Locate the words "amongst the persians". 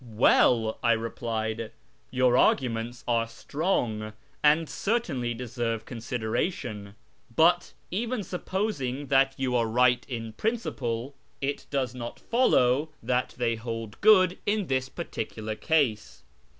14.23-14.41